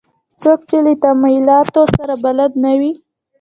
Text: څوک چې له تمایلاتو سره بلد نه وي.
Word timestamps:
څوک 0.41 0.59
چې 0.69 0.77
له 0.85 0.93
تمایلاتو 1.03 1.81
سره 1.95 2.13
بلد 2.23 2.51
نه 2.63 2.73
وي. 2.79 2.91